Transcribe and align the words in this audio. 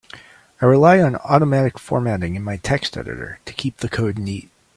I 0.59 0.65
rely 0.65 0.99
on 0.99 1.17
automatic 1.17 1.77
formatting 1.77 2.33
in 2.35 2.43
my 2.43 2.57
text 2.57 2.97
editor 2.97 3.39
to 3.45 3.53
keep 3.53 3.77
the 3.77 3.87
code 3.87 4.17
neat. 4.17 4.49